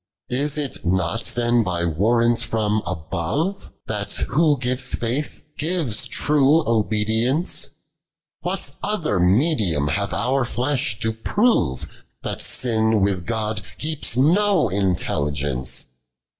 * 0.29 0.29
72. 0.31 0.43
Is 0.43 0.57
it 0.57 0.83
not 0.83 1.21
then 1.35 1.63
bv 1.63 1.95
warrant 1.95 2.39
from 2.39 2.81
above, 2.87 3.71
That 3.85 4.11
who 4.13 4.57
gives 4.57 4.95
faith, 4.95 5.43
gives 5.59 6.07
true 6.07 6.67
obedience? 6.67 7.69
What 8.39 8.71
other 8.81 9.19
meilium 9.19 9.89
hath 9.91 10.11
our 10.11 10.43
flesh 10.43 10.99
to 11.01 11.13
prove 11.13 11.87
That 12.23 12.41
sin 12.41 13.01
with 13.01 13.27
God 13.27 13.61
keeps 13.77 14.17
no 14.17 14.69
intelligence? 14.69 15.85